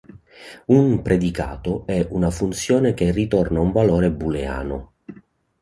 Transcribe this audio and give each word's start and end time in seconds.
Un 0.65 1.03
"predicato" 1.03 1.85
è 1.85 2.07
una 2.09 2.31
funzione 2.31 2.95
che 2.95 3.11
ritorna 3.11 3.59
un 3.59 3.71
valore 3.71 4.09
booleano. 4.09 4.93